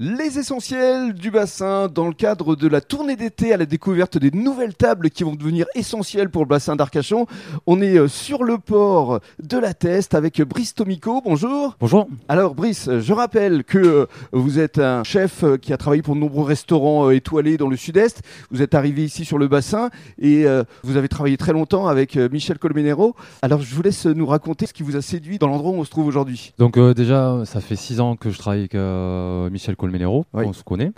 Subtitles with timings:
[0.00, 4.32] Les essentiels du bassin dans le cadre de la tournée d'été à la découverte des
[4.32, 7.26] nouvelles tables qui vont devenir essentielles pour le bassin d'Arcachon.
[7.68, 11.22] On est euh, sur le port de la Teste avec Brice Tomico.
[11.24, 11.76] Bonjour.
[11.78, 12.08] Bonjour.
[12.26, 16.16] Alors Brice, je rappelle que euh, vous êtes un chef euh, qui a travaillé pour
[16.16, 18.22] de nombreux restaurants étoilés dans le sud-est.
[18.50, 19.90] Vous êtes arrivé ici sur le bassin
[20.20, 20.44] et
[20.82, 23.14] vous avez travaillé très longtemps avec Michel Colmenero.
[23.42, 25.84] Alors je vous laisse nous raconter ce qui vous a séduit dans l'endroit où on
[25.84, 26.52] se trouve aujourd'hui.
[26.58, 28.74] Donc déjà, ça fait six ans que je travaille avec
[29.52, 29.83] Michel Colmenero,
[30.32, 30.92] on se connaît.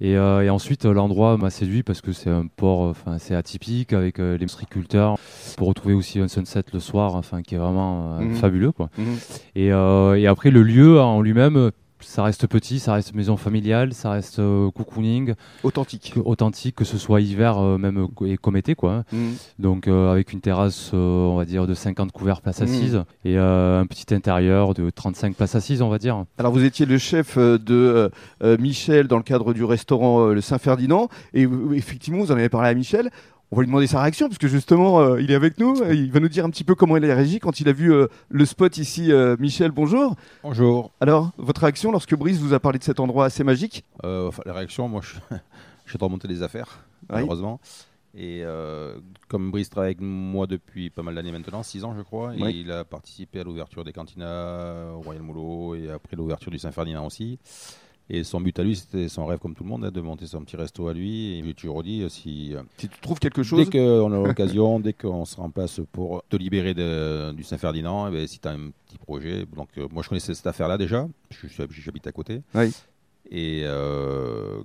[0.00, 4.18] Et, euh, ensuite, l'endroit m'a séduit parce que c'est un port enfin, assez atypique avec
[4.18, 5.16] euh, les striculteurs.
[5.56, 8.34] Pour retrouver aussi un sunset le soir, enfin, qui est vraiment euh, mhm.
[8.34, 8.72] fabuleux.
[8.72, 8.90] Quoi.
[8.98, 9.16] Mhm.
[9.54, 11.70] Et, et, après, le lieu en lui-même
[12.04, 15.34] ça reste petit, ça reste maison familiale, ça reste euh, cocooning.
[15.62, 16.14] Authentique.
[16.24, 18.92] authentique, que ce soit hiver, euh, même et comme été, quoi.
[18.92, 19.04] Hein.
[19.12, 19.34] Mhm.
[19.58, 22.68] Donc, euh, avec une terrasse, on va dire, de 50 couverts places mhm.
[22.68, 26.24] assises et un petit intérieur de 35 places assises, on va dire.
[26.38, 28.10] Alors, vous étiez le chef de
[28.58, 32.74] Michel dans le cadre du restaurant Le Saint-Ferdinand et effectivement, vous en avez parlé à
[32.74, 33.10] Michel.
[33.50, 35.76] On va lui demander sa réaction parce que justement, euh, il est avec nous.
[35.92, 37.92] Il va nous dire un petit peu comment il a réagi quand il a vu
[37.92, 39.12] euh, le spot ici.
[39.12, 40.16] Euh, Michel, bonjour.
[40.42, 40.90] Bonjour.
[41.00, 43.84] Alors, votre réaction lorsque Brice vous a parlé de cet endroit assez magique?
[44.02, 45.36] La réaction, moi, je,
[45.86, 47.60] je de remonter les affaires, malheureusement.
[48.16, 48.44] Et
[49.28, 52.50] comme Brice travaille avec moi depuis pas mal d'années maintenant, 6 ans je crois, et
[52.50, 57.06] il a participé à l'ouverture des cantinas au Royal Moulot et après l'ouverture du Saint-Ferdinand
[57.06, 57.38] aussi.
[58.10, 60.26] Et son but à lui, c'était son rêve comme tout le monde, hein, de monter
[60.26, 61.38] son petit resto à lui.
[61.38, 63.68] Et je toujours dit, euh, si, euh, si tu trouves quelque chose...
[63.68, 68.26] Dès qu'on a l'occasion, dès qu'on se remplace pour te libérer du Saint-Ferdinand, eh ben,
[68.26, 69.46] si tu as un petit projet...
[69.56, 71.06] Donc euh, moi, je connaissais cette affaire-là déjà,
[71.70, 72.42] j'habite à côté.
[72.54, 72.72] Oui.
[73.30, 73.64] Et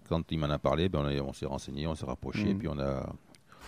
[0.09, 2.57] quand il m'en a parlé, ben, on, s'est renseigné, on s'est rapproché, mmh.
[2.57, 3.09] puis on a,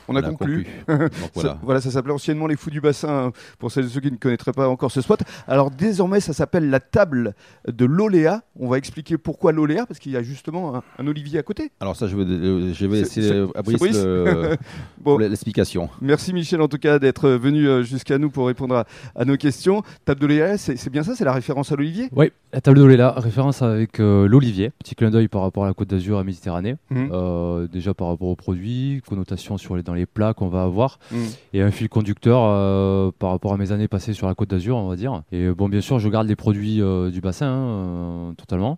[0.07, 0.67] on a conclu.
[1.63, 1.81] voilà.
[1.81, 4.67] ça, s'appelait anciennement les Fous du Bassin, pour celles et ceux qui ne connaîtraient pas
[4.67, 5.21] encore ce spot.
[5.47, 7.33] Alors désormais, ça s'appelle la table
[7.67, 8.43] de l'Oléa.
[8.59, 11.71] On va expliquer pourquoi l'Oléa, parce qu'il y a justement un, olivier à côté.
[11.79, 13.81] Alors ça, je vais, je vais laisser à Brice
[15.19, 15.89] l'explication.
[16.01, 19.83] Merci Michel, en tout cas, d'être venu euh, jusqu'à nous pour répondre à, nos questions.
[20.05, 22.09] Table de l'Oléa, c'est bien ça C'est la référence à l'olivier?
[22.11, 24.71] Oui, la table de l'Oléa, référence avec euh, l'olivier.
[24.79, 26.75] Petit clin d'œil par rapport à la Côte d'Azur à Méditerranée.
[26.89, 27.07] Mmh.
[27.11, 30.99] Euh, déjà par rapport aux produits, connotation sur les, dans les plats qu'on va avoir
[31.11, 31.17] mm.
[31.53, 34.75] et un fil conducteur euh, par rapport à mes années passées sur la Côte d'Azur,
[34.75, 35.23] on va dire.
[35.31, 36.81] Et bon, bien sûr, je garde les produits
[37.11, 38.77] du bassin hein, totalement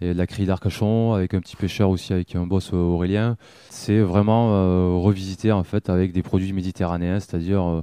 [0.00, 3.36] et de la crie d'Arcachon avec un petit pêcheur aussi avec un boss Aurélien.
[3.68, 7.82] C'est vraiment revisiter en fait avec des produits méditerranéens, c'est-à-dire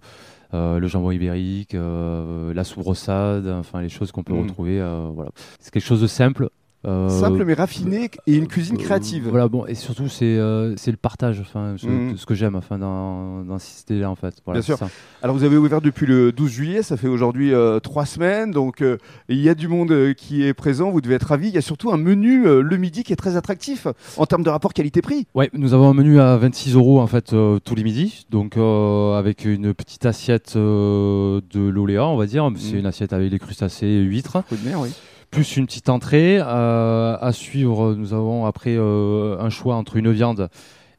[0.80, 4.42] le jambon ibérique, la soubrossade, enfin les choses qu'on peut mm.
[4.42, 4.80] retrouver.
[5.14, 5.32] voilà.
[5.60, 6.50] C'est quelque chose de simple,
[6.86, 9.28] euh, Simple mais raffiné et une cuisine créative.
[9.30, 12.18] Voilà, bon, et surtout c'est euh, c'est le partage, enfin, mhm.
[12.18, 14.36] ce que j'aime, enfin, ce là en fait.
[14.48, 14.78] Bien sûr.
[15.22, 18.84] Alors vous avez ouvert depuis le 12 juillet, ça fait aujourd'hui euh, trois semaines, donc
[19.30, 21.48] il y a du monde qui est présent, vous devez être ravis.
[21.48, 24.50] Il y a surtout un menu le midi qui est très attractif en termes de
[24.50, 25.28] rapport qualité-prix.
[25.34, 29.46] Oui, nous avons un menu à 26 euros en fait tous les midis, donc avec
[29.46, 32.50] une petite assiette de l'oléa, on va dire.
[32.58, 32.80] C'est mhm.
[32.80, 34.44] une assiette avec les crustacés, huîtres.
[34.52, 34.92] De mer, oui
[35.36, 36.40] plus une petite entrée.
[36.40, 40.50] Euh, à suivre, nous avons après euh, un choix entre une viande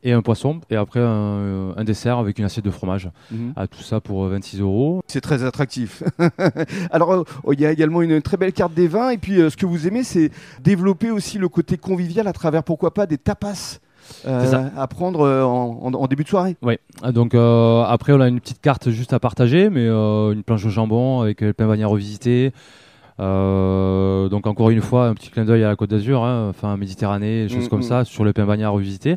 [0.02, 3.10] et un poisson, et après un, dessert avec une assiette de fromage.
[3.32, 3.54] Mhm.
[3.56, 5.00] À tout ça pour 26 euros.
[5.08, 6.02] C'est très attractif.
[6.90, 9.56] Alors, euh, il y a également une très belle carte des vins, et puis ce
[9.56, 10.30] que vous aimez, c'est
[10.62, 13.80] développer aussi le côté convivial à travers, pourquoi pas, des tapas.
[14.26, 16.56] à prendre en, début de soirée.
[16.62, 16.76] Oui,
[17.12, 21.22] donc après on a une petite carte juste à partager, mais une planche au jambon
[21.22, 22.52] avec le pain bagnard revisité,
[23.18, 26.76] euh, donc encore une fois, un petit clin d'œil à la Côte d'Azur, hein, enfin
[26.76, 27.84] Méditerranée, choses mm, comme mm.
[27.84, 29.16] ça, sur le pain bagnard revisité.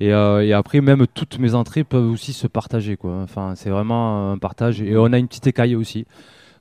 [0.00, 3.20] Et, euh, et, après, même toutes mes entrées peuvent aussi se partager, quoi.
[3.22, 4.82] Enfin, c'est vraiment un partage.
[4.82, 6.06] Et on a une petite écaille aussi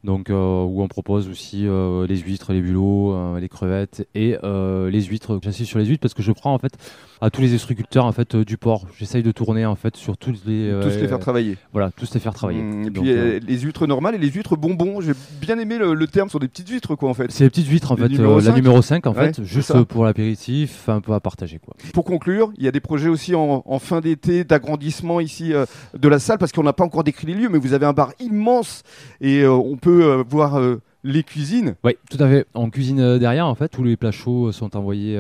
[0.06, 4.38] donc euh, où on propose aussi euh, les huîtres, les bulots, euh, les crevettes et
[4.44, 5.40] les huîtres.
[5.44, 6.74] J'insiste sur les huîtres parce que je prends en fait
[7.22, 8.86] à tous les estriculteurs en fait du port.
[8.98, 11.58] J'essaye de tourner en fait sur tous les tous les faire travailler.
[11.74, 12.62] Voilà, tous les faire travailler.
[12.62, 13.14] Mmh, et puis
[13.48, 15.02] les huîtres normales et les huîtres bonbons.
[15.02, 17.32] J'ai bien aimé le, terme sur des petites huîtres quoi en fait.
[17.32, 21.02] C'est les petites huîtres en fait, la numéro 5 en fait, juste pour l'apéritif, un
[21.02, 21.74] peu à partager quoi.
[21.94, 25.52] Pour conclure, il y a des projets aussi en, en fin d'été d'agrandissement ici
[25.98, 27.94] de la salle parce qu'on n'a pas encore décrit les lieux, mais vous avez un
[27.94, 28.84] bar immense
[29.20, 31.76] et on peut euh, voir euh, les cuisines.
[31.84, 32.48] Oui, tout à fait.
[32.56, 33.70] On cuisine euh, derrière, en fait.
[33.70, 35.18] Tous les plats chauds sont envoyés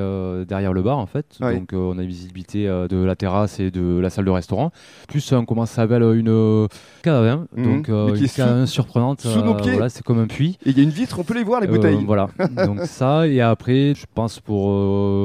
[0.47, 1.37] derrière le bar, en fait.
[1.39, 4.71] Donc, on a une visibilité de la terrasse et de la salle de restaurant.
[5.07, 6.67] Plus, on commence à s'appelle une
[7.03, 7.63] cave mhm.
[7.63, 9.21] donc une cave surprenante.
[9.21, 9.73] Sous nos pieds.
[9.73, 10.57] Voilà, c'est comme un puits.
[10.65, 12.03] Et il y a une vitre, on peut les voir, les bouteilles.
[12.05, 12.29] voilà.
[12.65, 14.69] donc ça, et après, je pense pour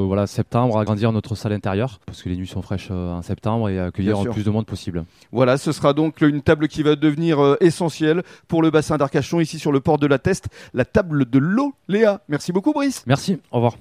[0.06, 3.78] voilà septembre, agrandir notre salle intérieure, parce que les nuits sont fraîches en septembre et
[3.78, 5.04] accueillir le plus de monde possible.
[5.32, 9.58] Voilà, ce sera donc une table qui va devenir essentielle pour le bassin d'Arcachon, ici
[9.58, 11.74] sur le port de la Teste, la table de l'eau.
[11.88, 13.02] Léa, merci beaucoup Brice.
[13.06, 13.76] Merci, au revoir.